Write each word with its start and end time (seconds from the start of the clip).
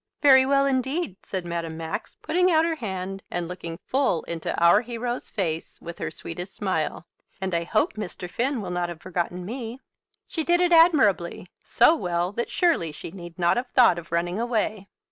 "Very 0.23 0.47
well 0.47 0.65
indeed," 0.65 1.17
said 1.21 1.45
Madame 1.45 1.77
Max, 1.77 2.15
putting 2.23 2.49
out 2.49 2.65
her 2.65 2.73
hand 2.77 3.21
and 3.29 3.47
looking 3.47 3.77
full 3.85 4.23
into 4.23 4.51
our 4.59 4.81
hero's 4.81 5.29
face 5.29 5.77
with 5.79 5.99
her 5.99 6.09
sweetest 6.09 6.55
smile. 6.55 7.05
"And 7.39 7.53
I 7.53 7.65
hope 7.65 7.93
Mr. 7.93 8.27
Finn 8.27 8.63
will 8.63 8.71
not 8.71 8.89
have 8.89 8.99
forgotten 9.03 9.45
me." 9.45 9.79
She 10.25 10.43
did 10.43 10.59
it 10.59 10.71
admirably 10.73 11.51
so 11.63 11.95
well 11.95 12.31
that 12.31 12.49
surely 12.49 12.91
she 12.91 13.11
need 13.11 13.37
not 13.37 13.57
have 13.57 13.67
thought 13.75 13.99
of 13.99 14.11
running 14.11 14.39
away. 14.39 14.87